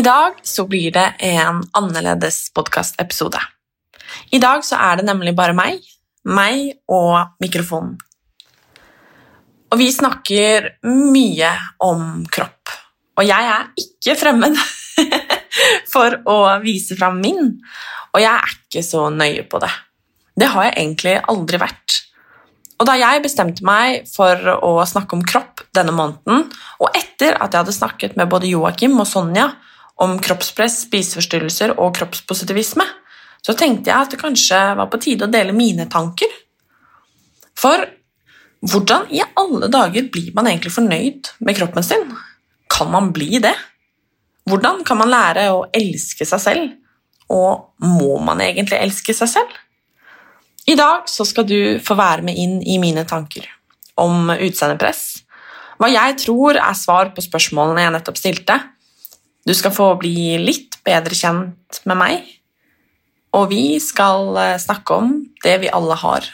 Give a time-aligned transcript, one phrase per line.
[0.00, 3.36] I dag så blir det en annerledes podkastepisode.
[4.32, 5.82] I dag så er det nemlig bare meg,
[6.24, 7.98] meg og mikrofonen.
[9.68, 11.52] Og vi snakker mye
[11.84, 12.72] om kropp.
[13.20, 14.56] Og jeg er ikke fremmed
[15.92, 17.52] for å vise fram min,
[18.14, 19.74] og jeg er ikke så nøye på det.
[20.32, 22.02] Det har jeg egentlig aldri vært.
[22.80, 26.48] Og da jeg bestemte meg for å snakke om kropp denne måneden,
[26.80, 29.52] og etter at jeg hadde snakket med både Joakim og Sonja
[30.00, 32.86] om kroppspress, spiseforstyrrelser og kroppspositivisme,
[33.44, 36.30] så tenkte jeg at det kanskje var på tide å dele mine tanker.
[37.60, 37.84] For
[38.60, 42.04] hvordan i alle dager blir man egentlig fornøyd med kroppen sin?
[42.70, 43.54] Kan man bli det?
[44.48, 46.68] Hvordan kan man lære å elske seg selv?
[47.30, 49.56] Og må man egentlig elske seg selv?
[50.68, 53.46] I dag skal du få være med inn i mine tanker
[54.00, 55.22] om utseendepress,
[55.80, 58.56] hva jeg tror er svar på spørsmålene jeg nettopp stilte.
[59.44, 62.24] Du skal få bli litt bedre kjent med meg,
[63.32, 66.26] og vi skal eh, snakke om det vi alle har,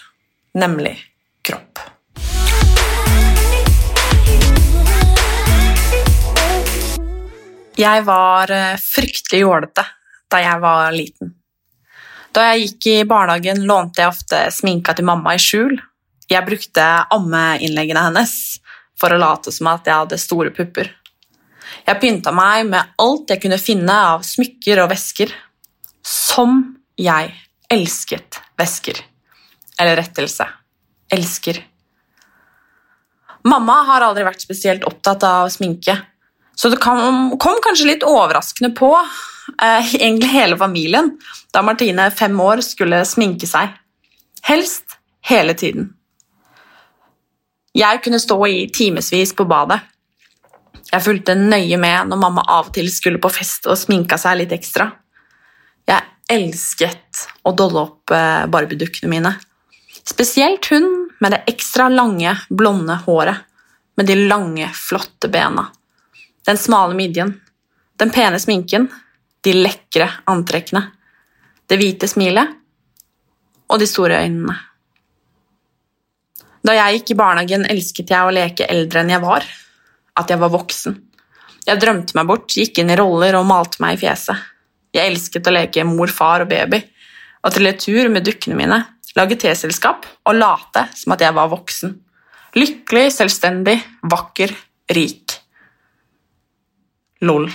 [0.58, 0.96] nemlig
[1.46, 1.78] kropp.
[7.78, 9.86] Jeg var eh, fryktelig jålete
[10.26, 11.34] da jeg var liten.
[12.34, 15.78] Da jeg gikk i barnehagen, lånte jeg ofte sminka til mamma i skjul.
[16.26, 18.34] Jeg brukte ammeinnleggene hennes
[18.98, 20.90] for å late som at jeg hadde store pupper.
[21.86, 25.32] Jeg pynta meg med alt jeg kunne finne av smykker og vesker.
[26.02, 27.32] Som jeg
[27.70, 28.98] elsket vesker.
[29.78, 30.46] Eller rettelse
[31.12, 31.60] elsker.
[33.46, 35.94] Mamma har aldri vært spesielt opptatt av sminke,
[36.56, 38.90] så det kom, kom kanskje litt overraskende på,
[39.62, 41.12] eh, egentlig hele familien,
[41.54, 43.70] da Martine, fem år, skulle sminke seg.
[44.42, 44.96] Helst
[45.30, 45.92] hele tiden.
[47.76, 49.82] Jeg kunne stå i timevis på badet.
[50.86, 54.38] Jeg fulgte nøye med når mamma av og til skulle på fest og sminka seg
[54.40, 54.88] litt ekstra.
[55.86, 59.32] Jeg elsket å dolle opp eh, barbiedukkene mine.
[60.06, 60.86] Spesielt hun
[61.22, 63.42] med det ekstra lange, blonde håret,
[63.96, 65.66] med de lange, flotte bena.
[66.46, 67.32] Den smale midjen,
[67.96, 68.90] den pene sminken,
[69.42, 70.84] de lekre antrekkene,
[71.66, 72.52] det hvite smilet
[73.66, 74.54] og de store øynene.
[76.66, 79.46] Da jeg gikk i barnehagen, elsket jeg å leke eldre enn jeg var,
[80.16, 80.96] at jeg var voksen.
[81.66, 84.52] Jeg drømte meg bort, gikk inn i roller og malte meg i fjeset.
[84.94, 86.80] Jeg elsket å leke mor, far og baby,
[87.44, 88.80] og trille tur med dukkene mine,
[89.16, 91.94] lage teselskap og late som at jeg var voksen.
[92.56, 93.76] Lykkelig, selvstendig,
[94.08, 94.54] vakker,
[94.96, 95.34] rik.
[97.26, 97.48] Lol.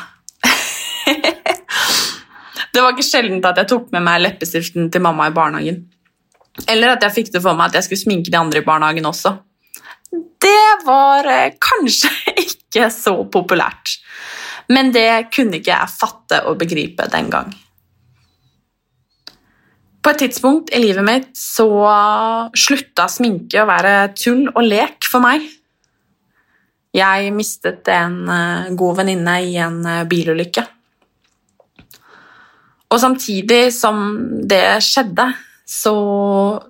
[2.74, 5.82] det var ikke sjeldent at jeg tok med meg leppestiften til mamma i barnehagen.
[6.70, 9.08] Eller at jeg fikk det for meg at jeg skulle sminke de andre i barnehagen
[9.08, 9.34] også.
[10.62, 12.12] Det var eh, kanskje
[12.46, 13.98] ikke så populært,
[14.72, 17.52] men det kunne ikke jeg fatte og begripe den gang.
[20.02, 21.68] På et tidspunkt i livet mitt så
[22.58, 25.46] slutta sminke å være tull og lek for meg.
[26.92, 30.66] Jeg mistet en eh, god venninne i en eh, bilulykke.
[32.92, 34.02] Og samtidig som
[34.50, 35.30] det skjedde,
[35.72, 35.94] så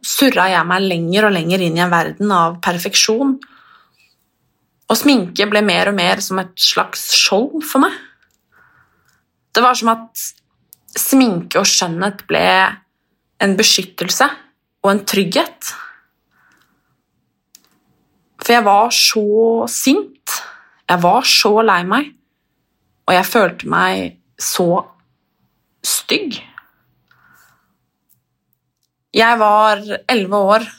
[0.05, 3.39] surra jeg meg lenger og lenger inn i en verden av perfeksjon.
[4.91, 7.93] Og sminke ble mer og mer som et slags skjold for meg.
[9.55, 10.23] Det var som at
[10.99, 12.43] sminke og skjønnhet ble
[13.41, 14.27] en beskyttelse
[14.83, 15.71] og en trygghet.
[18.41, 19.25] For jeg var så
[19.71, 20.35] sint,
[20.89, 22.11] jeg var så lei meg,
[23.07, 24.67] og jeg følte meg så
[25.85, 26.35] stygg.
[29.15, 30.69] Jeg var elleve år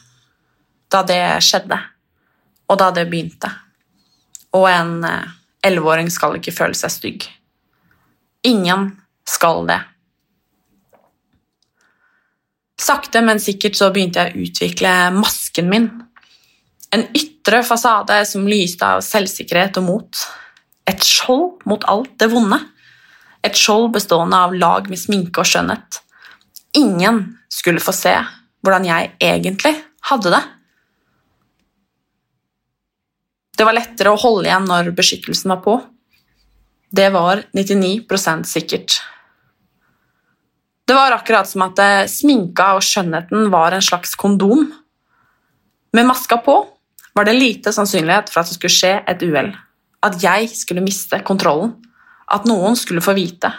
[0.92, 1.78] da det skjedde,
[2.68, 3.61] og da det begynte.
[4.56, 5.30] Og en eh,
[5.64, 7.26] elleveåring skal ikke føle seg stygg.
[8.48, 8.90] Ingen
[9.28, 9.80] skal det.
[12.82, 15.88] Sakte, men sikkert så begynte jeg å utvikle masken min.
[16.92, 20.22] En ytre fasade som lyste av selvsikkerhet og mot.
[20.90, 22.58] Et skjold mot alt det vonde.
[23.46, 26.02] Et skjold bestående av lag med sminke og skjønnhet.
[26.78, 27.22] Ingen
[27.52, 28.16] skulle få se
[28.62, 29.76] hvordan jeg egentlig
[30.10, 30.42] hadde det.
[33.62, 35.76] Det var lettere å holde igjen når beskyttelsen var på.
[36.90, 38.96] Det var 99% sikkert.
[40.82, 44.64] Det var akkurat som at eh, sminka og skjønnheten var en slags kondom.
[45.94, 46.56] Med maska på
[47.14, 49.52] var det lite sannsynlighet for at det skulle skje et uhell.
[50.02, 51.76] At jeg skulle miste kontrollen.
[52.34, 53.52] At noen skulle få vite.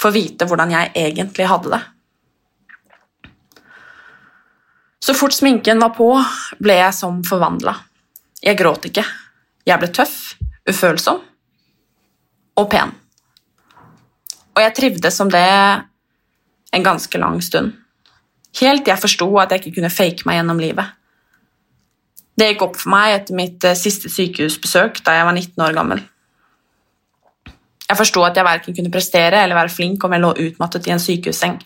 [0.00, 1.82] Få vite hvordan jeg egentlig hadde det.
[5.04, 6.14] Så fort sminken var på,
[6.64, 7.76] ble jeg som forvandla.
[8.42, 9.04] Jeg gråt ikke.
[9.66, 10.36] Jeg ble tøff,
[10.68, 11.20] ufølsom
[12.58, 12.94] og pen.
[14.56, 15.44] Og jeg trivdes som det
[16.74, 17.74] en ganske lang stund.
[18.58, 20.94] Helt til jeg forsto at jeg ikke kunne fake meg gjennom livet.
[22.38, 25.74] Det gikk opp for meg etter mitt eh, siste sykehusbesøk da jeg var 19 år
[25.74, 26.02] gammel.
[27.88, 30.92] Jeg forsto at jeg verken kunne prestere eller være flink om jeg lå utmattet i
[30.94, 31.56] en sykehusseng.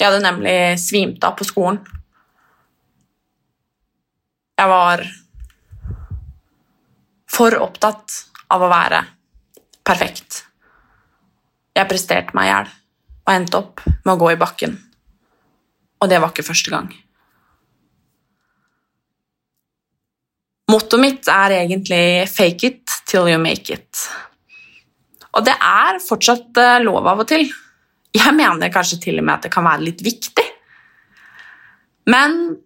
[0.00, 1.78] Jeg hadde nemlig svimt av på skolen.
[4.56, 5.02] Jeg var
[7.36, 8.14] for opptatt
[8.52, 9.02] av å være
[9.86, 10.44] perfekt.
[11.76, 12.70] Jeg presterte meg i hjel
[13.26, 14.78] og endte opp med å gå i bakken.
[16.00, 16.88] Og det var ikke første gang.
[20.72, 24.08] Mottoet mitt er egentlig 'fake it till you make it'.
[25.36, 27.44] Og det er fortsatt eh, lov av og til.
[28.14, 30.44] Jeg mener kanskje til og med at det kan være litt viktig.
[32.06, 32.56] Men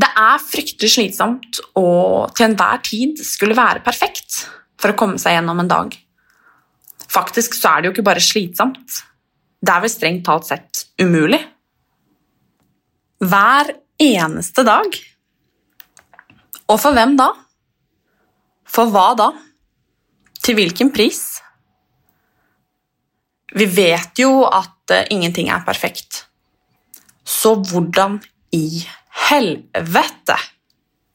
[0.00, 1.86] det er fryktelig slitsomt å
[2.34, 4.44] til enhver tid skulle være perfekt
[4.80, 5.94] for å komme seg gjennom en dag.
[7.14, 8.98] Faktisk så er det jo ikke bare slitsomt,
[9.64, 11.40] det er vel strengt talt sett umulig.
[13.24, 13.70] Hver
[14.02, 14.98] eneste dag.
[16.68, 17.30] Og for hvem da?
[18.68, 19.30] For hva da?
[20.44, 21.22] Til hvilken pris?
[23.54, 26.24] Vi vet jo at uh, ingenting er perfekt.
[27.24, 28.18] Så hvordan
[28.52, 28.82] i
[29.14, 30.36] helvete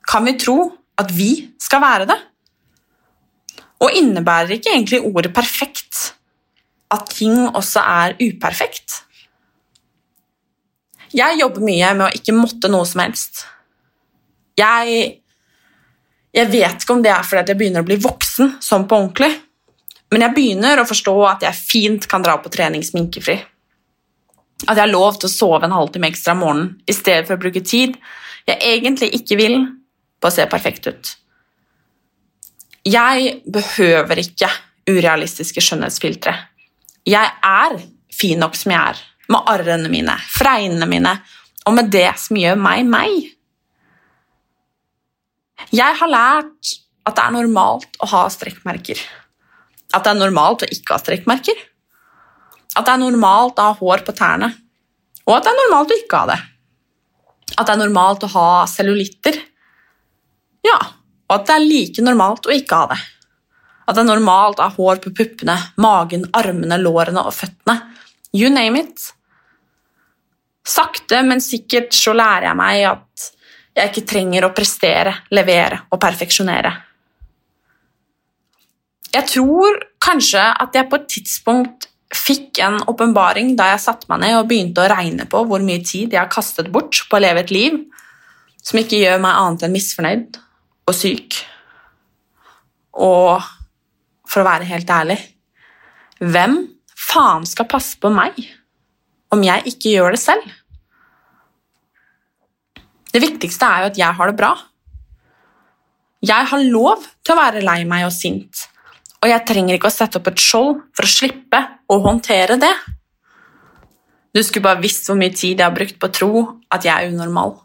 [0.09, 0.57] kan vi tro
[0.99, 1.31] at vi
[1.61, 2.17] skal være det?
[3.79, 6.15] Og innebærer ikke egentlig ordet perfekt
[6.91, 9.03] at ting også er uperfekt?
[11.15, 13.45] Jeg jobber mye med å ikke måtte noe som helst.
[14.59, 15.05] Jeg,
[16.35, 19.31] jeg vet ikke om det er fordi jeg begynner å bli voksen sånn på ordentlig,
[20.09, 23.37] men jeg begynner å forstå at jeg fint kan dra på trening sminkefri.
[24.67, 27.38] At jeg har lov til å sove en halvtime ekstra om morgenen i stedet for
[27.38, 27.95] å bruke tid
[28.50, 29.57] jeg egentlig ikke vil
[30.19, 31.11] på å se perfekt ut.
[32.88, 34.50] Jeg behøver ikke
[34.89, 36.33] urealistiske skjønnhetsfiltre.
[37.07, 37.77] Jeg er
[38.13, 41.13] fin nok som jeg er, med arrene mine, fregnene mine,
[41.67, 43.29] og med det som gjør meg meg.
[45.75, 46.75] Jeg har lært
[47.06, 49.01] at det er normalt å ha strekkmerker.
[49.94, 51.59] At det er normalt å ikke ha strekkmerker.
[52.77, 54.51] At det er normalt å ha hår på tærne.
[55.25, 56.39] Og at det er normalt å ikke ha det.
[57.56, 59.38] At det er normalt å ha cellulitter.
[60.66, 60.78] Ja,
[61.30, 62.99] og at det er like normalt å ikke ha det.
[63.90, 67.80] At det er normalt å ha hår på puppene, magen, armene, lårene og føttene.
[68.38, 69.07] You name it.
[70.69, 73.30] Sakte, men sikkert så lærer jeg meg at
[73.80, 76.71] jeg ikke trenger å prestere, levere og perfeksjonere.
[79.09, 84.23] Jeg tror kanskje at jeg på et tidspunkt fikk en åpenbaring da jeg satte meg
[84.23, 87.21] ned og begynte å regne på hvor mye tid jeg har kastet bort på å
[87.21, 87.78] leve et liv
[88.66, 90.39] som ikke gjør meg annet enn misfornøyd
[90.89, 91.37] og syk.
[92.97, 93.37] Og
[94.30, 95.19] for å være helt ærlig
[96.19, 96.57] hvem
[96.99, 98.35] faen skal passe på meg
[99.33, 100.49] om jeg ikke gjør det selv?
[103.09, 104.51] Det viktigste er jo at jeg har det bra.
[106.25, 108.66] Jeg har lov til å være lei meg og sint,
[109.19, 111.59] og jeg trenger ikke å sette opp et skjold for å slippe
[111.92, 112.71] å håndtere det.
[114.35, 116.94] Du skulle bare visst hvor mye tid jeg har brukt på å tro at jeg
[116.94, 117.57] er unormal.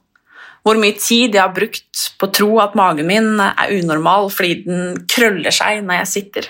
[0.64, 4.64] Hvor mye tid jeg har brukt på å tro at magen min er unormal fordi
[4.64, 6.48] den krøller seg når jeg sitter.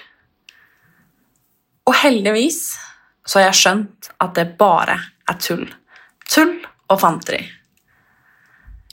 [1.84, 2.60] Og heldigvis
[3.26, 4.96] så har jeg skjønt at det bare
[5.28, 5.66] er tull.
[6.30, 6.54] Tull
[6.88, 7.42] og fanteri.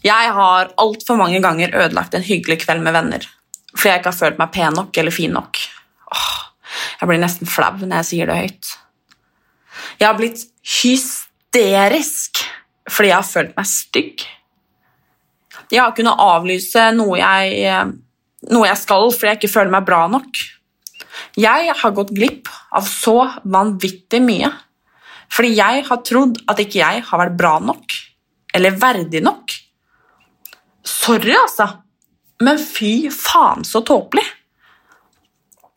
[0.01, 3.29] Jeg har altfor mange ganger ødelagt en hyggelig kveld med venner
[3.71, 5.59] fordi jeg ikke har følt meg pen nok eller fin nok.
[6.11, 6.31] Åh,
[6.99, 8.71] jeg blir nesten flau når jeg sier det høyt.
[9.99, 10.45] Jeg har blitt
[10.81, 12.43] hysterisk
[12.91, 14.23] fordi jeg har følt meg stygg.
[15.71, 17.91] Jeg har kunnet avlyse noe jeg, eh,
[18.51, 20.41] noe jeg skal fordi jeg ikke føler meg bra nok.
[21.39, 24.51] Jeg har gått glipp av så vanvittig mye
[25.31, 27.95] fordi jeg har trodd at ikke jeg har vært bra nok
[28.57, 29.53] eller verdig nok.
[30.83, 31.69] Sorry, altså,
[32.43, 34.25] men fy faen så tåpelig.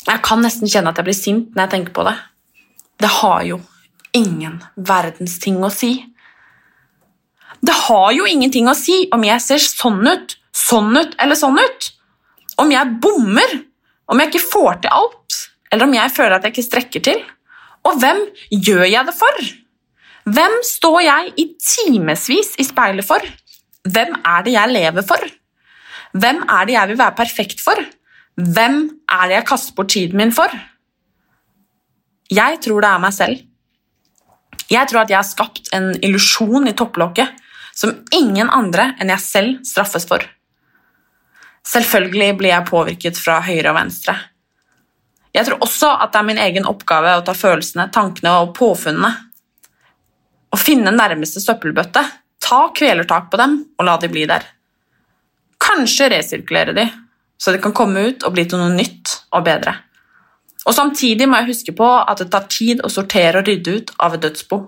[0.04, 2.14] Jeg kan nesten kjenne at jeg blir sint når jeg tenker på det.
[3.00, 3.61] Det har jo
[4.14, 5.96] ingen verdens ting å si.
[7.64, 11.58] Det har jo ingenting å si om jeg ser sånn ut, sånn ut eller sånn
[11.58, 11.90] ut.
[12.61, 13.54] Om jeg bommer,
[14.11, 15.38] om jeg ikke får til alt,
[15.73, 17.23] eller om jeg føler at jeg ikke strekker til.
[17.88, 18.20] Og hvem
[18.52, 19.40] gjør jeg det for?
[20.25, 23.25] Hvem står jeg i timevis i speilet for?
[23.84, 25.25] Hvem er det jeg lever for?
[26.14, 27.80] Hvem er det jeg vil være perfekt for?
[28.35, 30.50] Hvem er det jeg kaster bort tiden min for?
[32.35, 33.43] Jeg tror det er meg selv.
[34.73, 37.43] Jeg tror at jeg har skapt en illusjon i topplokket
[37.75, 40.25] som ingen andre enn jeg selv straffes for.
[41.64, 44.17] Selvfølgelig blir jeg påvirket fra høyre og venstre.
[45.35, 49.11] Jeg tror også at det er min egen oppgave å ta følelsene, tankene og påfunnene.
[50.55, 52.05] Å finne nærmeste søppelbøtte,
[52.45, 54.45] ta kvelertak på dem og la de bli der.
[55.64, 56.85] Kanskje resirkulere de,
[57.38, 59.76] så det kan komme ut og bli til noe nytt og bedre.
[60.64, 63.93] Og Samtidig må jeg huske på at det tar tid å sortere og rydde ut
[64.00, 64.61] av et dødsbo.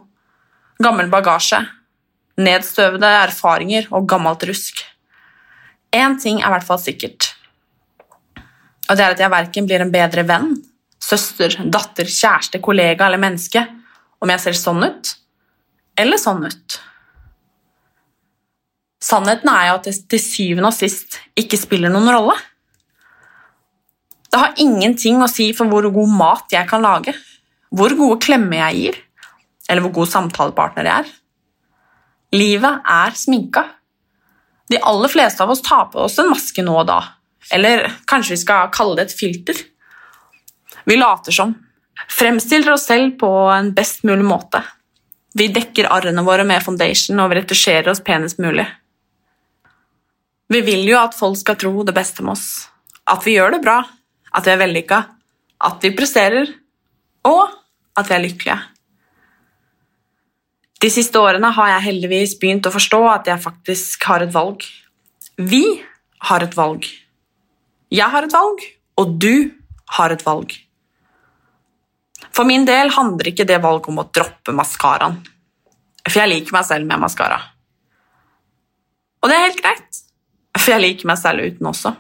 [0.85, 1.62] Gammel bagasje,
[2.37, 4.82] nedstøvede erfaringer og gammelt rusk.
[5.96, 7.30] Én ting er i hvert fall sikkert,
[8.87, 10.52] og det er at jeg verken blir en bedre venn,
[11.02, 13.62] søster, datter, kjæreste, kollega eller menneske
[14.23, 15.14] om jeg ser sånn ut
[15.99, 16.76] eller sånn ut.
[19.02, 22.37] Sannheten er jo at det til syvende og sist ikke spiller noen rolle.
[24.36, 27.14] Det har ingenting å si for hvor god mat jeg kan lage,
[27.72, 28.98] hvor gode klemmer jeg gir,
[29.64, 31.14] eller hvor god samtalepartner jeg er.
[32.36, 33.62] Livet er sminka.
[34.68, 36.98] De aller fleste av oss tar på oss en maske nå og da,
[37.48, 39.64] eller kanskje vi skal kalle det et filter.
[40.84, 41.56] Vi later som,
[42.04, 44.60] fremstiller oss selv på en best mulig måte.
[45.32, 48.68] Vi dekker arrene våre med foundation og vi retusjerer oss penest mulig.
[50.52, 52.66] Vi vil jo at folk skal tro det beste med oss,
[53.08, 53.80] at vi gjør det bra,
[54.36, 55.02] at vi er vellykka,
[55.66, 56.50] at vi presterer,
[57.26, 57.48] og
[57.96, 58.58] at vi er lykkelige.
[60.82, 64.66] De siste årene har jeg heldigvis begynt å forstå at jeg faktisk har et valg.
[65.40, 65.64] Vi
[66.28, 66.84] har et valg.
[67.92, 68.60] Jeg har et valg,
[69.00, 69.48] og du
[69.96, 70.52] har et valg.
[72.36, 75.20] For min del handler ikke det valget om å droppe maskaraen,
[76.06, 77.38] for jeg liker meg selv med maskara.
[79.22, 80.02] Og det er helt greit,
[80.58, 81.96] for jeg liker meg selv uten også.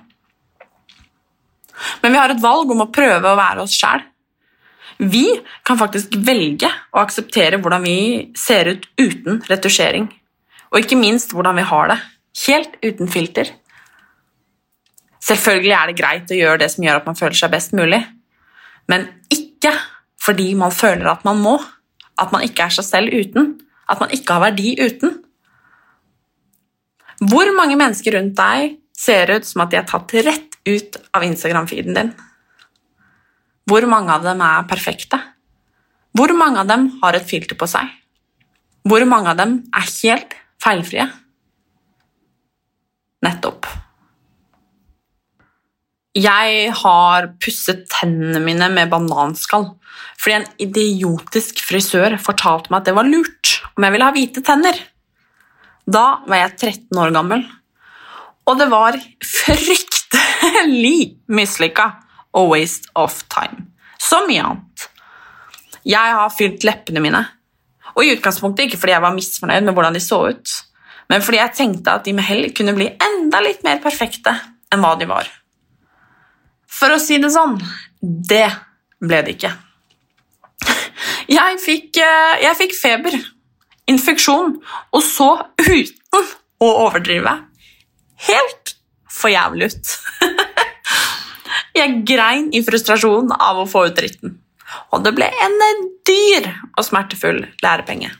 [2.02, 4.04] Men vi har et valg om å prøve å være oss sjæl.
[4.96, 5.26] Vi
[5.66, 7.98] kan faktisk velge å akseptere hvordan vi
[8.38, 10.08] ser ut uten retusjering,
[10.72, 11.98] og ikke minst hvordan vi har det,
[12.46, 13.50] helt uten filter.
[15.26, 18.00] Selvfølgelig er det greit å gjøre det som gjør at man føler seg best mulig,
[18.88, 19.74] men ikke
[20.22, 21.56] fordi man føler at man må,
[22.16, 23.56] at man ikke er seg selv uten,
[23.90, 25.18] at man ikke har verdi uten.
[27.20, 31.24] Hvor mange mennesker rundt deg ser ut som at de er tatt rett ut av
[31.26, 32.12] Instagram-feeden din?
[33.66, 35.18] Hvor mange av dem er perfekte?
[36.16, 37.88] Hvor mange av dem har et filter på seg?
[38.86, 41.08] Hvor mange av dem er helt feilfrie?
[43.26, 43.66] Nettopp.
[46.16, 49.74] Jeg har pusset tennene mine med bananskall
[50.16, 54.42] fordi en idiotisk frisør fortalte meg at det var lurt om jeg ville ha hvite
[54.46, 54.78] tenner.
[55.86, 57.44] Da var jeg 13 år gammel,
[58.48, 59.85] og det var fryktelig
[61.38, 61.86] mislykka
[62.36, 63.70] og waste of time.
[63.98, 64.86] Så mye annet.
[65.86, 67.22] Jeg har fylt leppene mine,
[67.94, 70.54] og i utgangspunktet ikke fordi jeg var misfornøyd med hvordan de så ut,
[71.10, 74.34] men fordi jeg tenkte at de med hell kunne bli enda litt mer perfekte
[74.74, 75.30] enn hva de var.
[76.66, 77.54] For å si det sånn
[78.02, 78.48] det
[79.02, 79.52] ble det ikke.
[81.38, 83.14] Jeg fikk, eh, jeg fikk feber,
[83.90, 84.52] infeksjon,
[84.94, 85.26] og så,
[85.58, 86.28] uten
[86.62, 87.32] å overdrive,
[88.28, 88.76] helt
[89.10, 89.90] for jævlig ut.
[91.76, 94.38] Jeg grein i frustrasjon av å få ut dritten,
[94.94, 95.58] og det ble en
[96.08, 98.12] dyr og smertefull lærepenge.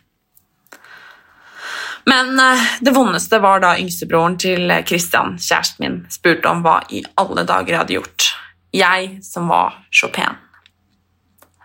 [2.07, 7.03] Men eh, det vondeste var da yngstebroren til Christian, kjæresten min, spurte om hva i
[7.19, 8.29] alle dager jeg hadde gjort.
[8.77, 9.81] Jeg som var
[10.15, 10.37] pen.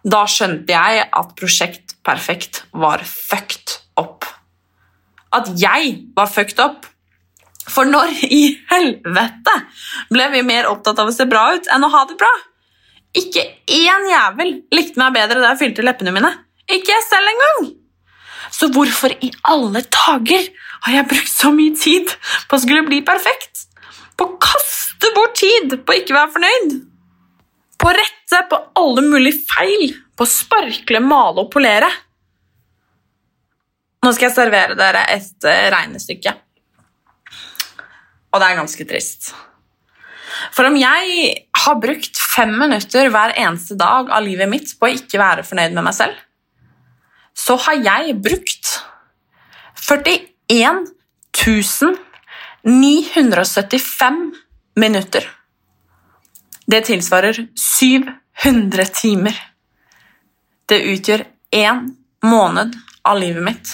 [0.01, 4.25] Da skjønte jeg at Prosjekt Perfekt var fucked up.
[5.31, 6.87] At jeg var fucked up.
[7.69, 8.41] For når i
[8.71, 9.57] helvete
[10.09, 12.31] ble vi mer opptatt av å se bra ut enn å ha det bra?
[13.17, 16.31] Ikke én jævel likte meg bedre da jeg fylte leppene mine.
[16.71, 17.71] Ikke jeg selv engang.
[18.51, 20.47] Så hvorfor i alle dager
[20.85, 22.09] har jeg brukt så mye tid
[22.49, 23.67] på å skulle bli perfekt?
[24.17, 26.77] På å kaste bort tid på å ikke være fornøyd?
[27.81, 29.91] På å rette på alle mulige feil?
[30.17, 31.89] På å sparkle, male og polere?
[34.01, 36.33] Nå skal jeg servere dere et eh, regnestykke.
[38.31, 39.31] Og det er ganske trist.
[40.55, 41.33] For om jeg
[41.63, 45.75] har brukt fem minutter hver eneste dag av livet mitt på å ikke være fornøyd
[45.75, 46.15] med meg selv,
[47.35, 48.71] så har jeg brukt
[49.81, 50.87] 41
[52.61, 54.19] 975
[54.75, 55.27] minutter.
[56.65, 59.35] Det tilsvarer 700 timer.
[60.69, 61.87] Det utgjør én
[62.23, 63.73] måned av livet mitt.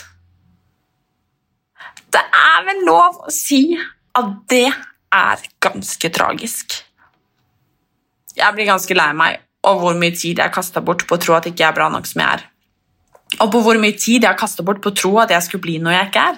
[2.08, 3.78] Det er vel lov å si
[4.16, 4.68] at det
[5.14, 6.80] er ganske tragisk.
[8.38, 11.36] Jeg blir ganske lei meg over hvor mye tid jeg kasta bort på å tro
[11.38, 12.46] at jeg ikke er bra nok som jeg er.
[13.44, 15.66] Og på hvor mye tid jeg har kasta bort på å tro at jeg skulle
[15.66, 16.38] bli noe jeg ikke er.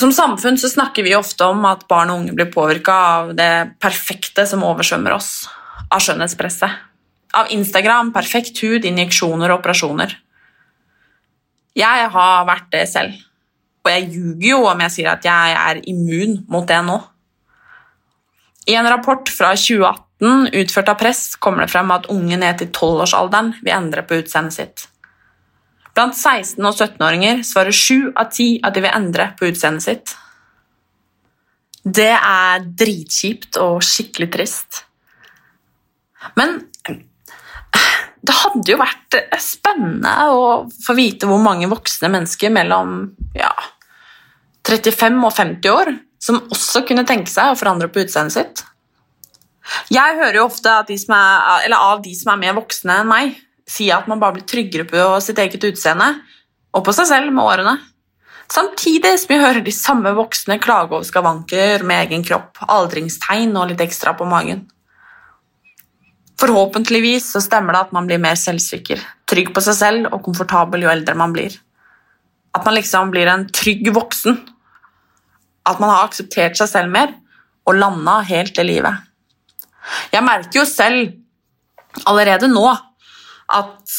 [0.00, 3.52] Som samfunn så snakker vi ofte om at barn og unge blir påvirka av det
[3.82, 5.44] perfekte som oversvømmer oss,
[5.92, 6.86] av skjønnhetspresset.
[7.36, 10.16] Av Instagram, perfekt hud, injeksjoner og operasjoner.
[11.78, 13.18] Jeg har vært det selv.
[13.80, 16.98] Og jeg ljuger jo om jeg sier at jeg er immun mot det nå.
[18.68, 22.68] I en rapport fra 2018 utført av Press kommer det frem at unge ned til
[22.68, 24.86] 12-årsalderen vil endre på utseendet sitt.
[25.96, 30.12] Blant 16- og 17-åringer svarer 7 av 10 at de vil endre på utseendet sitt.
[31.80, 34.84] Det er dritkjipt og skikkelig trist.
[36.36, 36.60] Men
[38.20, 40.40] det hadde jo vært spennende å
[40.84, 42.98] få vite hvor mange voksne mennesker mellom
[43.36, 43.52] ja,
[44.68, 48.64] 35 og 50 år som også kunne tenke seg å forandre på utseendet sitt.
[49.92, 53.38] Jeg hører jo ofte de er, av de som er mer voksne enn meg,
[53.70, 56.10] si at man bare blir tryggere på sitt eget utseende
[56.76, 57.76] og på seg selv med årene.
[58.50, 63.70] Samtidig som vi hører de samme voksne klage over skavanker med egen kropp, aldringstegn og
[63.70, 64.66] litt ekstra på magen.
[66.40, 70.86] Forhåpentligvis så stemmer det at man blir mer selvsikker, trygg på seg selv og komfortabel
[70.86, 71.52] jo eldre man blir.
[72.56, 74.38] At man liksom blir en trygg voksen.
[75.68, 77.12] At man har akseptert seg selv mer
[77.68, 79.04] og landa helt i livet.
[80.14, 81.12] Jeg merker jo selv
[82.08, 83.94] allerede nå at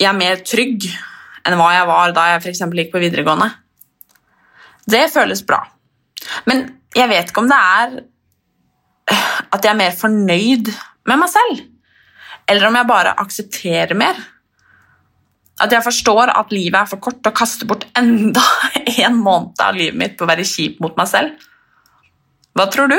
[0.00, 0.86] jeg er mer trygg
[1.44, 2.64] enn hva jeg var da jeg f.eks.
[2.76, 3.50] gikk på videregående.
[4.90, 5.62] Det føles bra.
[6.48, 7.94] Men jeg vet ikke om det er
[9.54, 10.70] at jeg er mer fornøyd
[11.08, 11.64] med meg selv,
[12.50, 14.20] eller om jeg bare aksepterer mer.
[15.62, 18.42] At jeg forstår at livet er for kort til å kaste bort enda
[19.06, 21.44] en måned av livet mitt på å være kjip mot meg selv.
[22.54, 22.98] Hva tror du?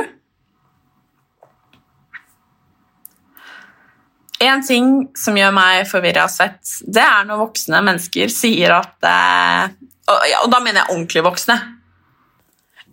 [4.45, 4.87] En ting
[5.17, 9.75] som gjør meg forvirra svett, det er når voksne mennesker sier at eh,
[10.11, 11.55] og, og da mener jeg ordentlig voksne.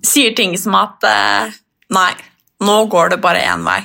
[0.07, 1.59] Sier ting som at eh,
[1.93, 2.13] Nei,
[2.65, 3.83] nå går det bare én vei.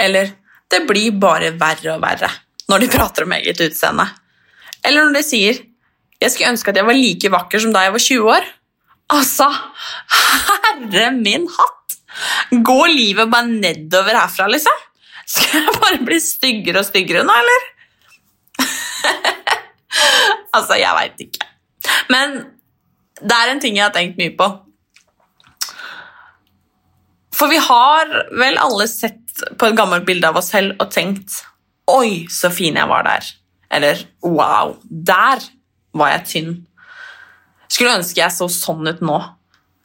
[0.00, 0.30] Eller
[0.70, 2.30] det blir bare verre og verre
[2.70, 4.06] når de prater om eget utseende.
[4.86, 5.58] Eller når de sier
[6.20, 8.48] 'Jeg skulle ønske at jeg var like vakker som da jeg var 20 år'.
[9.10, 9.48] Altså,
[10.12, 11.96] herre min hatt!
[12.50, 14.76] Går livet bare nedover herfra, liksom?
[15.26, 17.66] Skal jeg bare bli styggere og styggere nå, eller?
[20.56, 21.46] altså, jeg veit ikke.
[22.10, 22.36] Men
[23.20, 24.50] det er en ting jeg har tenkt mye på.
[27.34, 29.19] For vi har vel alle sett
[29.58, 31.42] på et gammelt bilde av oss selv og tenkt
[31.90, 33.24] Oi, så fin jeg var der.
[33.74, 35.42] Eller wow, der
[35.96, 36.52] var jeg tynn.
[37.66, 39.16] Skulle ønske jeg så sånn ut nå.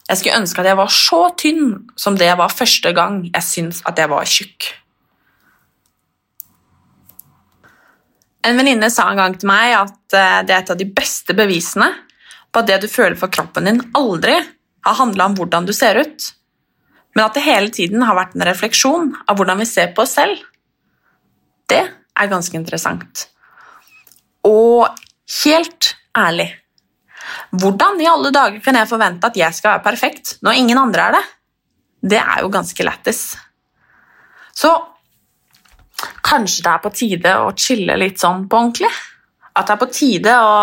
[0.05, 3.45] Jeg skulle ønske at jeg var så tynn som det jeg var første gang jeg
[3.47, 4.67] syntes at jeg var tjukk.
[8.45, 11.33] En venninne sa en gang til meg at eh, det er et av de beste
[11.37, 11.89] bevisene
[12.53, 14.35] på at det du føler for kroppen din, aldri
[14.85, 16.27] har handla om hvordan du ser ut,
[17.15, 20.17] men at det hele tiden har vært en refleksjon av hvordan vi ser på oss
[20.17, 20.41] selv.
[21.69, 23.27] Det er ganske interessant.
[24.45, 24.85] Og
[25.43, 26.51] helt ærlig
[27.55, 31.07] Hvordan i alle dager kan jeg forvente at jeg skal være perfekt når ingen andre
[31.07, 31.23] er det?
[32.13, 33.21] Det er jo ganske lættis.
[34.53, 34.69] Så
[36.25, 38.91] kanskje det er på tide å chille litt sånn på ordentlig?
[39.55, 40.53] At det er på tide å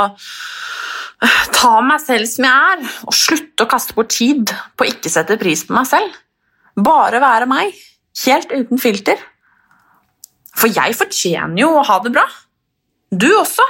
[1.55, 5.11] ta meg selv som jeg er, og slutte å kaste bort tid på å ikke
[5.13, 6.22] sette pris på meg selv?
[6.77, 7.77] Bare være meg,
[8.25, 9.21] helt uten filter.
[10.57, 12.25] For jeg fortjener jo å ha det bra.
[13.13, 13.65] Du også.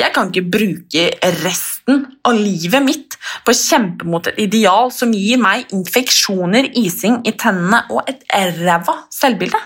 [0.00, 1.04] Jeg kan ikke bruke
[1.42, 7.20] resten av livet mitt på å kjempe mot et ideal som gir meg infeksjoner, ising
[7.28, 8.24] i tennene og et
[8.58, 9.60] ræva selvbilde.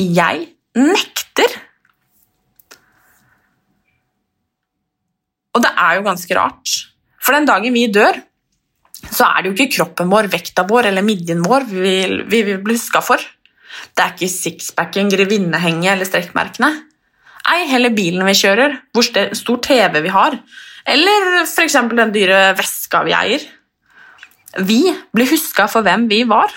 [0.00, 0.46] Jeg
[0.78, 1.58] nekter.
[5.56, 6.78] Og det er jo ganske rart.
[7.22, 8.18] For den dagen vi dør,
[9.12, 12.42] så er det jo ikke kroppen vår, vekta vår eller midjen vår vi vil, vi
[12.46, 13.22] vil bli huska for.
[13.96, 16.70] Det er ikke sixpacken, grevinnehenget eller strekkmerkene.
[17.46, 20.38] Ei heller bilen vi kjører, hvor stor TV vi har,
[20.86, 21.76] eller f.eks.
[21.92, 23.44] den dyre veska vi eier.
[24.66, 24.80] Vi
[25.14, 26.52] blir huska for hvem vi var,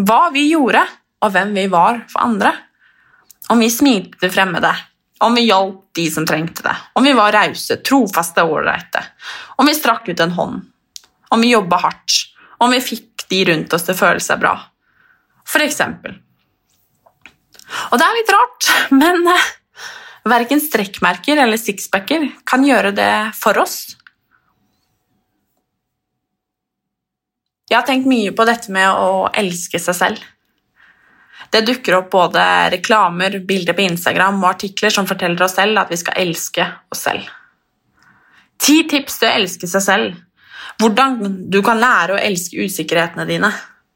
[0.00, 0.84] hva vi gjorde,
[1.20, 2.54] og hvem vi var for andre.
[3.50, 4.70] Om vi smilte fremmede,
[5.20, 9.02] om vi hjalp de som trengte det, om vi var rause, trofaste og ålreite,
[9.60, 10.60] om vi strakk ut en hånd,
[11.30, 12.16] om vi jobba hardt,
[12.60, 14.56] om vi fikk de rundt oss til å føle seg bra.
[15.48, 16.18] For eksempel.
[17.90, 18.68] Og det er litt rart,
[19.02, 19.48] men eh,
[20.30, 23.80] verken strekkmerker eller sixpacker kan gjøre det for oss.
[27.70, 30.22] Jeg har tenkt mye på dette med å elske seg selv.
[31.50, 32.42] Det dukker opp både
[32.74, 37.04] reklamer, bilder på Instagram og artikler som forteller oss selv at vi skal elske oss
[37.06, 37.30] selv.
[38.60, 40.18] Ti tips til å elske seg selv.
[40.80, 41.18] Hvordan
[41.52, 43.50] du kan lære å elske usikkerhetene dine.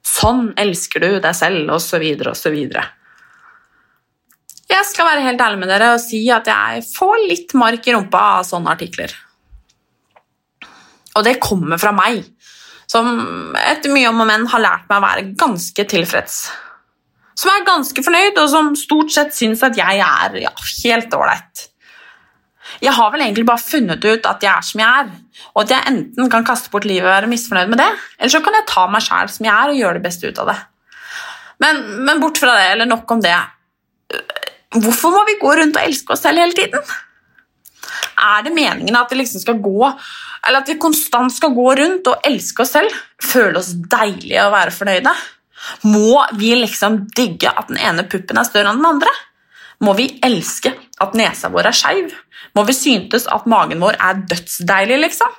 [0.05, 2.59] Sånn elsker du deg selv, osv., osv.
[4.75, 7.95] Jeg skal være helt ærlig med dere og si at jeg får litt mark i
[7.95, 9.15] rumpa av sånne artikler.
[11.15, 12.25] Og det kommer fra meg,
[12.91, 13.07] som
[13.61, 16.45] etter mye om og men har lært meg å være ganske tilfreds
[17.39, 20.53] som er ganske fornøyd, og som stort sett syns at jeg er ja,
[20.85, 21.69] helt ålreit.
[22.83, 25.11] Jeg har vel egentlig bare funnet ut at jeg er som jeg er,
[25.55, 28.43] og at jeg enten kan kaste bort livet og være misfornøyd med det, eller så
[28.45, 30.59] kan jeg ta meg sjæl som jeg er, og gjøre det beste ut av det.
[31.63, 33.37] Men, men bort fra det, eller nok om det.
[34.75, 36.95] Hvorfor må vi gå rundt og elske oss selv hele tiden?
[38.25, 39.79] Er det meningen at vi liksom skal gå
[40.45, 44.53] eller at vi konstant skal gå rundt og elske oss selv, føle oss deilige og
[44.53, 45.15] være fornøyde?
[45.89, 49.13] Må vi liksom digge at den ene puppen er større enn den andre?
[49.85, 52.13] Må vi elske at nesa vår er skeiv?
[52.55, 55.33] Må vi syntes at magen vår er dødsdeilig, liksom?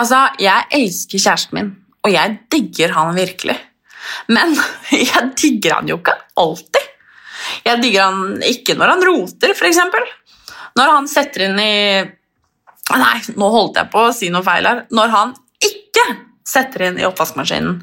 [0.00, 3.58] Altså, jeg elsker kjæresten min, og jeg digger han virkelig.
[4.32, 4.56] Men
[5.10, 6.88] jeg digger han jo ikke alltid.
[7.66, 9.78] Jeg digger han ikke når han roter, f.eks.
[10.78, 11.74] Når han setter inn i
[12.90, 14.80] Nei, nå holdt jeg på å si noe feil her.
[14.90, 16.02] Når han ikke
[16.50, 17.76] setter inn i oppvaskmaskinen.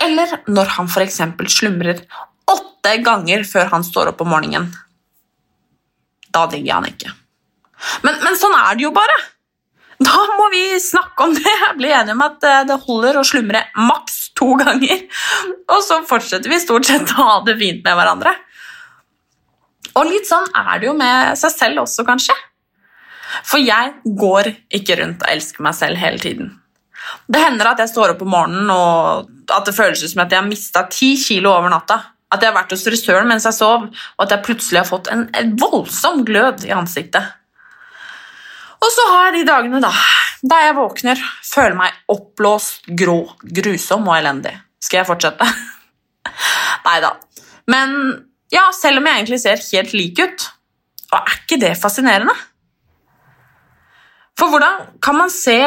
[0.00, 1.20] Eller når han f.eks.
[1.52, 2.00] slumrer
[2.48, 4.70] åtte ganger før han står opp om morgenen.
[6.34, 7.12] Da digger jeg han ikke.
[8.04, 9.16] Men, men, sånn er det jo bare.
[10.00, 13.64] Da må vi snakke om det, bli enige om at eh, det holder å slumre
[13.76, 15.02] maks to ganger.
[15.68, 18.32] Og så fortsetter vi stort sett å ha det fint med hverandre.
[19.98, 22.36] Og litt sånn er det jo med seg selv også, kanskje.
[23.46, 26.54] For jeg går ikke rundt og elsker meg selv hele tiden.
[27.30, 30.40] Det hender at jeg står opp om morgenen og at det føles som at jeg
[30.40, 31.98] har mista ti kilo over natta.
[32.30, 35.10] At jeg har vært hos frisøren mens jeg sov, og at jeg plutselig har fått
[35.10, 37.36] en, en voldsom glød i ansiktet.
[38.80, 39.90] Og så har jeg de dagene da,
[40.52, 43.18] der jeg våkner, føler meg oppblåst, grå,
[43.60, 44.54] grusom og elendig.
[44.80, 45.48] Skal jeg fortsette?
[46.86, 47.12] Nei da.
[47.70, 47.98] Men
[48.54, 50.46] ja, selv om jeg egentlig ser helt lik ut,
[51.10, 52.34] og er ikke det fascinerende?
[54.38, 55.58] For hvordan kan man se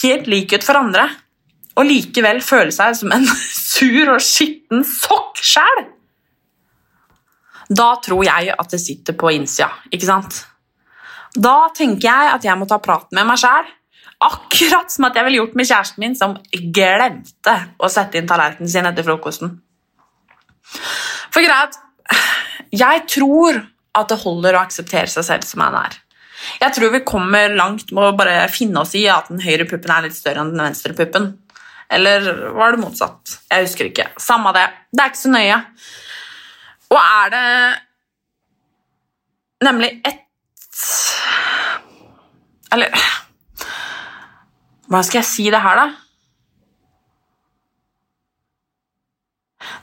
[0.00, 1.08] helt lik ut for andre,
[1.74, 3.26] og likevel føle seg som en
[3.74, 5.84] sur og skitten sokk sjæl.
[7.74, 10.42] Da tror jeg at det sitter på innsida, ikke sant?
[11.34, 13.66] Da tenker jeg at jeg må ta praten med meg sjæl,
[14.24, 18.70] akkurat som at jeg ville gjort med kjæresten min, som glemte å sette inn tallerkenen
[18.70, 19.56] sin etter frokosten.
[21.34, 21.76] For greit,
[22.74, 25.98] jeg tror at det holder å akseptere seg selv som man er.
[26.60, 29.92] Jeg tror vi kommer langt med å bare finne oss i at den høyre puppen
[29.94, 31.32] er litt større enn den venstre puppen.
[31.94, 33.38] Eller var det motsatt?
[33.50, 34.08] Jeg husker ikke.
[34.20, 34.66] Samme det.
[34.90, 35.60] Det er ikke så nøye.
[36.94, 37.48] Og er det
[39.66, 40.20] nemlig ett
[42.74, 42.94] Eller
[44.86, 45.86] Hvordan skal jeg si det her, da?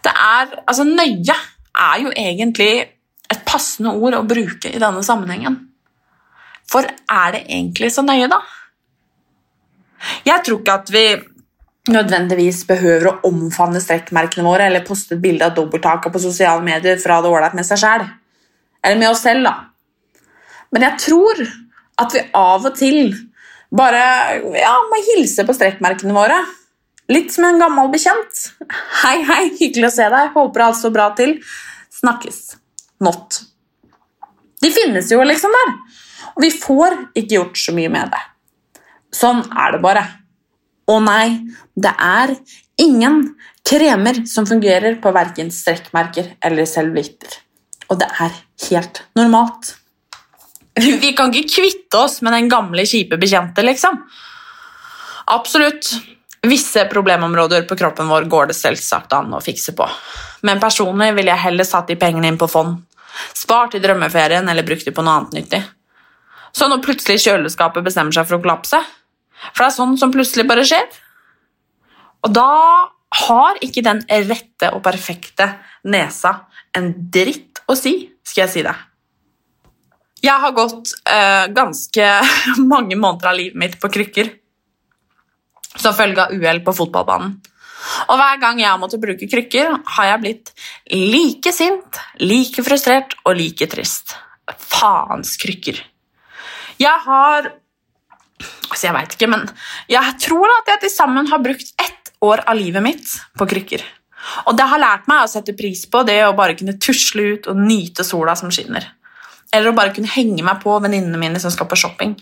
[0.05, 1.35] Det er Altså, nøye
[1.81, 2.71] er jo egentlig
[3.31, 5.55] et passende ord å bruke i denne sammenhengen.
[6.71, 8.39] For er det egentlig så nøye, da?
[10.27, 11.05] Jeg tror ikke at vi
[11.89, 16.99] nødvendigvis behøver å omfavne strekkmerkene våre eller poste et bilde av dobbelttaka på sosiale medier
[17.01, 18.05] for å ha det ålreit med seg sjæl.
[18.83, 19.55] Eller med oss selv, da.
[20.71, 21.41] Men jeg tror
[22.01, 23.13] at vi av og til
[23.71, 24.01] bare
[24.59, 26.37] ja, må hilse på strekkmerkene våre.
[27.11, 28.43] Litt som en gammel bekjent.
[29.01, 30.31] Hei, hei, hyggelig å se deg.
[30.35, 31.37] Håper alt står bra til.
[31.97, 32.39] Snakkes.
[33.03, 33.41] Not.
[34.61, 35.73] De finnes jo liksom der.
[36.35, 38.21] Og vi får ikke gjort så mye med det.
[39.15, 40.05] Sånn er det bare.
[40.91, 41.39] Og nei,
[41.75, 42.35] det er
[42.81, 43.23] ingen
[43.67, 47.37] kremer som fungerer på verken strekkmerker eller cellulitter.
[47.91, 48.35] Og det er
[48.69, 49.75] helt normalt.
[50.75, 53.99] Vi kan ikke kvitte oss med den gamle, kjipe bekjente, liksom.
[55.31, 55.91] Absolutt.
[56.47, 59.85] Visse problemområder på kroppen vår går det selvsagt an å fikse på.
[60.47, 62.79] Men personlig ville jeg heller satt de pengene inn på fond.
[63.37, 65.61] Spart til drømmeferien eller brukt de på noe annet nyttig.
[66.55, 68.79] Så når plutselig kjøleskapet bestemmer seg for å kollapse
[69.49, 70.87] For det er sånn som plutselig bare skjer.
[72.25, 72.51] Og da
[73.25, 75.49] har ikke den rette og perfekte
[75.89, 76.35] nesa
[76.77, 78.75] en dritt å si, skal jeg si det.
[80.21, 82.09] Jeg har gått eh, ganske
[82.73, 84.29] mange måneder av livet mitt på krykker
[85.71, 87.39] som følge av uhell på fotballbanen.
[88.11, 90.51] Og hver gang jeg har måttet bruke krykker, har jeg blitt
[90.93, 94.13] like sint, like frustrert og like trist.
[94.51, 95.79] Faens krykker.
[96.81, 97.49] Jeg har
[98.69, 99.47] Altså, jeg veit ikke, men
[99.91, 103.83] jeg tror at jeg til sammen har brukt ett år av livet mitt på krykker.
[104.47, 107.49] Og det har lært meg å sette pris på det å bare kunne tusle ut
[107.51, 108.85] og nyte sola som skinner.
[109.51, 112.13] Eller å bare kunne henge meg på venninnene mine som skal på shopping.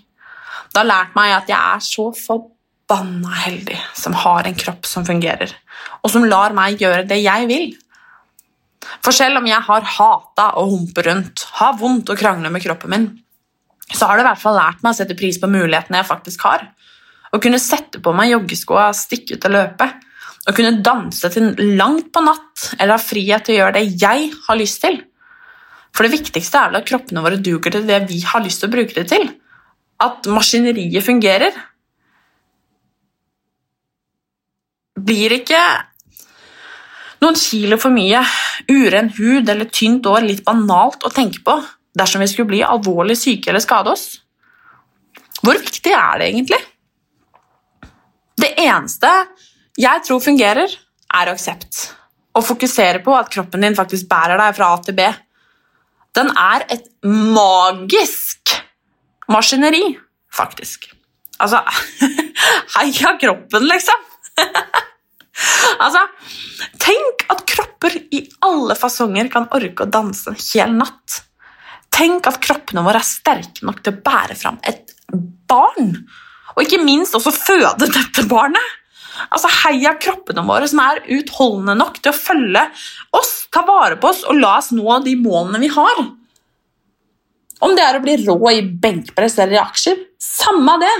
[0.69, 5.05] Det har lært meg at jeg er så forbanna heldig som har en kropp som
[5.05, 5.51] fungerer,
[6.01, 7.71] og som lar meg gjøre det jeg vil.
[9.03, 12.93] For selv om jeg har hata å humpe rundt, har vondt å krangle med kroppen
[12.93, 13.10] min,
[13.95, 16.45] så har det i hvert fall lært meg å sette pris på mulighetene jeg faktisk
[16.45, 16.67] har.
[17.34, 19.88] Å kunne sette på meg joggeskoa, stikke ut og løpe.
[20.49, 24.30] Å kunne danse til langt på natt eller ha frihet til å gjøre det jeg
[24.47, 25.02] har lyst til.
[25.93, 28.69] For det viktigste er vel at kroppene våre duger til det vi har lyst til
[28.69, 29.28] å bruke det til.
[30.02, 31.58] At maskineriet fungerer.
[34.99, 35.60] Blir ikke
[37.23, 38.21] noen kilo for mye,
[38.71, 41.58] uren hud eller tynt år litt banalt å tenke på
[41.97, 44.19] dersom vi skulle bli alvorlig syke eller skade oss?
[45.39, 46.60] Hvor viktig er det egentlig?
[48.39, 49.10] Det eneste
[49.80, 50.71] jeg tror fungerer,
[51.15, 51.80] er aksept.
[52.36, 55.08] Å fokusere på at kroppen din faktisk bærer deg fra A til B.
[56.17, 58.54] Den er et magisk
[59.32, 59.84] maskineri,
[60.34, 60.89] faktisk.
[61.39, 61.62] Altså
[62.75, 64.06] Heia kroppen, liksom!
[65.86, 66.04] altså,
[66.82, 71.21] tenk at kropper i alle fasonger kan orke å danse en hel natt.
[71.99, 74.93] Tenk at kroppene våre er sterke nok til å bære fram et
[75.49, 75.95] barn.
[76.55, 78.75] Og ikke minst også føde dette barnet.
[79.27, 82.62] Altså Heia kroppene våre som er utholdende nok til å følge
[83.19, 85.99] oss, ta vare på oss og la oss nå de målene vi har.
[87.59, 90.93] Om det er å bli rå i benkpress eller i aksjer, samme det.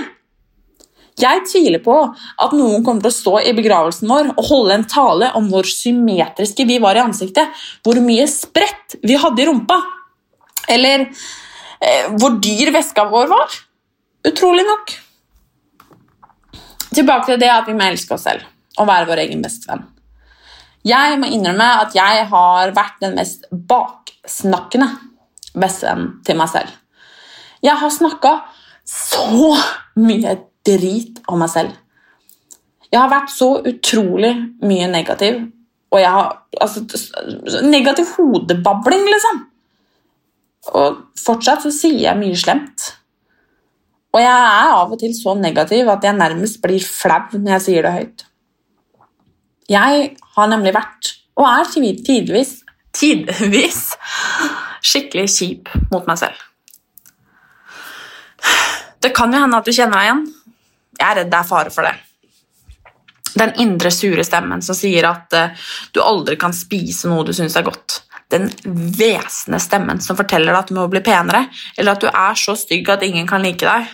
[1.20, 4.86] Jeg tviler på at noen kommer til å stå i begravelsen vår og holde en
[4.88, 7.48] tale om hvor symmetriske vi var i ansiktet,
[7.84, 9.80] hvor mye spredt vi hadde i rumpa,
[10.70, 13.60] eller eh, hvor dyr veska vår var.
[14.30, 14.96] Utrolig nok.
[16.90, 18.46] Tilbake til det at vi må elske oss selv
[18.80, 19.84] og være vår egen bestevenn.
[20.86, 24.88] Jeg må innrømme at jeg har vært den mest baksnakkende
[25.52, 26.72] bestevennen til meg selv.
[27.60, 28.32] Jeg har snakka
[28.88, 29.52] så
[30.00, 31.74] mye drit om meg selv.
[32.90, 34.32] Jeg har vært så utrolig
[34.66, 35.42] mye negativ,
[35.90, 36.82] og jeg har altså,
[37.66, 39.44] Negativ hodebabling, liksom.
[40.76, 42.90] Og fortsatt så sier jeg mye slemt.
[44.10, 47.66] Og jeg er av og til så negativ at jeg nærmest blir flau når jeg
[47.68, 48.26] sier det høyt.
[49.70, 52.56] Jeg har nemlig vært, og er tidvis,
[52.90, 53.80] tidvis
[54.82, 56.46] skikkelig kjip mot meg selv.
[59.00, 60.24] Det kan jo hende at du kjenner deg igjen.
[61.00, 61.94] Jeg er redd det er fare for det.
[63.38, 67.56] Den indre sure stemmen som sier at uh, du aldri kan spise noe du syns
[67.56, 68.00] er godt.
[68.30, 72.38] Den hvesende stemmen som forteller deg at du må bli penere, eller at du er
[72.38, 73.90] så stygg at ingen kan like deg.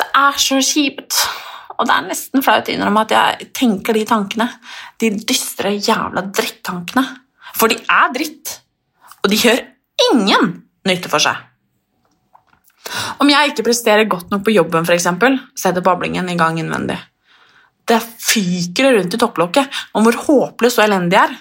[0.00, 1.18] Det er så kjipt.
[1.78, 4.48] Og det er nesten flaut å innrømme at jeg tenker de tankene.
[5.00, 7.04] De dystre jævla drittankene.
[7.58, 8.58] For de er dritt,
[9.22, 9.60] og de gjør
[10.10, 10.52] ingen
[10.88, 11.36] nytte for seg.
[13.22, 15.08] Om jeg ikke presterer godt nok på jobben, f.eks.,
[15.58, 16.98] setter bablingen i gang innvendig.
[17.88, 21.36] Det fyker rundt i topplokket om hvor håpløs og elendig jeg er.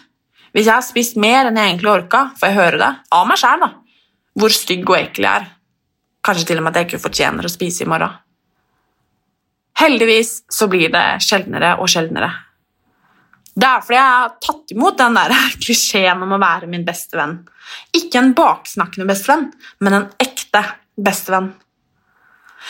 [0.52, 3.40] Hvis jeg har spist mer enn jeg egentlig orka, får jeg høre det av meg
[3.40, 3.70] sjæl
[4.40, 5.48] hvor stygg og ekkel jeg er.
[6.24, 8.14] Kanskje til og med at jeg ikke fortjener å spise i morgen.
[9.82, 12.30] Heldigvis så blir det sjeldnere og sjeldnere.
[13.52, 15.34] Det er fordi jeg har tatt imot den der
[15.66, 17.40] klisjeen om å være min beste venn.
[17.98, 19.50] Ikke en baksnakkende bestevenn,
[19.84, 20.64] men en ekte
[20.96, 21.52] bestevenn.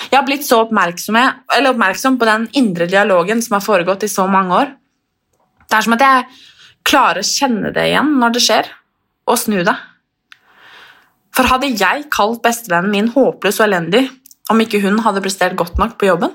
[0.07, 1.17] Jeg har blitt så oppmerksom,
[1.51, 4.71] oppmerksom på den indre dialogen som har foregått i så mange år.
[5.67, 6.23] Det er som at jeg
[6.87, 8.69] klarer å kjenne det igjen når det skjer,
[9.29, 9.75] og snu det.
[11.35, 14.05] For hadde jeg kalt bestevennen min håpløs og elendig
[14.51, 16.33] om ikke hun hadde prestert godt nok på jobben?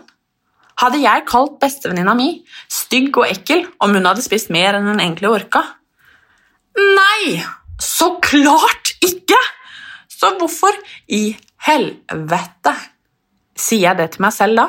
[0.81, 2.31] Hadde jeg kalt bestevenninna mi
[2.73, 5.63] stygg og ekkel om hun hadde spist mer enn hun egentlig orka?
[6.77, 7.41] Nei,
[7.81, 9.39] så klart ikke!
[10.17, 10.77] Så hvorfor
[11.13, 12.73] i helvete
[13.57, 14.67] sier jeg det til meg selv da?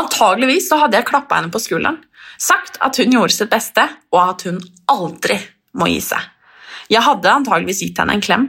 [0.00, 2.00] Antageligvis så hadde jeg klappa henne på skulderen,
[2.40, 5.36] sagt at hun gjorde sitt beste, og at hun aldri
[5.78, 6.24] må gi seg.
[6.90, 8.48] Jeg hadde antageligvis gitt henne en klem,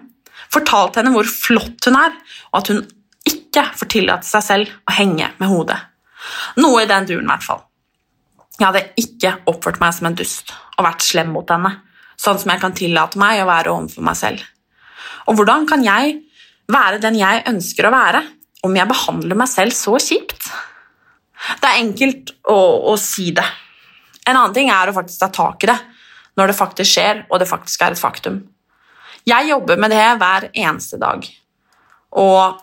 [0.51, 2.15] fortalt henne hvor flott hun er,
[2.51, 2.81] og at hun
[3.27, 5.77] ikke får tillate seg selv å henge med hodet.
[6.61, 7.61] Noe i den duren, i hvert fall.
[8.57, 11.75] Jeg hadde ikke oppført meg som en dust og vært slem mot henne,
[12.19, 14.43] sånn som jeg kan tillate meg å være overfor meg selv.
[15.29, 16.19] Og hvordan kan jeg
[16.71, 18.21] være den jeg ønsker å være,
[18.65, 20.49] om jeg behandler meg selv så kjipt?
[21.61, 22.57] Det er enkelt å,
[22.91, 23.45] å si det.
[24.31, 25.77] En annen ting er å faktisk ta tak i det
[26.39, 28.41] når det faktisk skjer, og det faktisk er et faktum.
[29.27, 31.25] Jeg jobber med det hver eneste dag,
[32.17, 32.61] og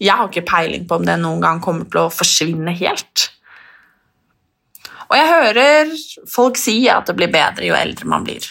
[0.00, 3.26] jeg har ikke peiling på om det noen gang kommer til å forsvinne helt.
[5.10, 5.92] Og jeg hører
[6.30, 8.46] folk si at det blir bedre jo eldre man blir.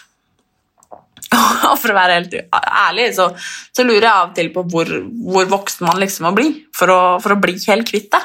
[1.69, 3.29] Og for å være helt ærlig så,
[3.75, 4.91] så lurer jeg av og til på hvor,
[5.29, 8.21] hvor, voksen man liksom må bli for å, for å bli helt kvitt det.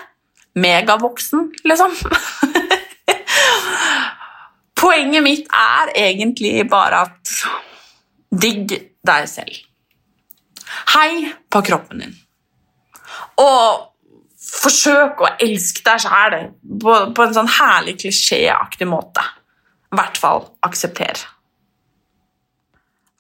[0.65, 1.95] Megavoksen, liksom.
[4.85, 7.31] Poenget mitt er egentlig bare at
[8.45, 8.75] digg
[9.07, 9.57] deg selv.
[10.93, 12.15] Hei på kroppen din.
[13.41, 13.95] Og
[14.45, 16.37] forsøk å elske deg sjæl
[16.83, 19.25] på, en sånn herlig klisjéaktig måte.
[19.95, 21.23] I hvert fall aksepter.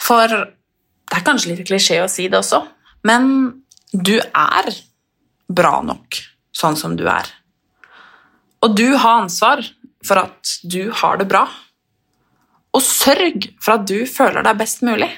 [0.04, 2.60] For det er kanskje litt klisjé å si det også,
[3.08, 3.30] men
[3.92, 4.68] du er
[5.48, 6.18] bra nok
[6.54, 7.28] sånn som du er.
[8.64, 9.62] Og du har ansvar
[10.04, 11.44] for at du har det bra.
[12.74, 15.10] Og sørg for at du føler deg best mulig.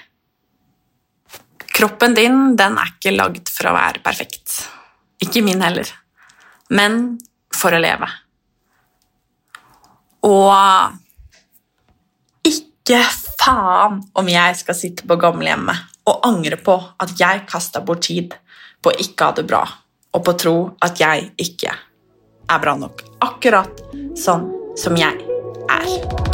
[1.77, 4.63] Kroppen din den er ikke lagd for å være perfekt.
[5.23, 5.89] Ikke min heller.
[6.73, 7.19] Men
[7.55, 8.09] for å leve.
[10.27, 10.97] Og
[12.47, 13.03] ikke
[13.39, 18.35] faen om jeg skal sitte på gamlehjemmet og angre på at jeg kasta bort tid
[18.83, 19.63] på å ikke ha det bra,
[20.15, 21.73] og på å tro at jeg ikke
[22.47, 23.03] er bra nok.
[23.27, 23.83] Akkurat
[24.19, 25.13] sånn som jeg
[25.69, 26.26] er.